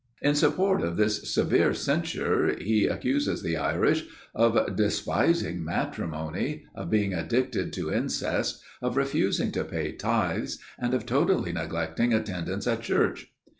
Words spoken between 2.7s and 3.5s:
accuses